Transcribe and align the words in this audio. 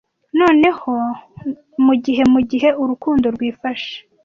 Noneho, 0.39 0.91
mugihe 1.85 2.23
mugihe 2.33 2.69
urukundo 2.81 3.25
rwifashe 3.35 3.93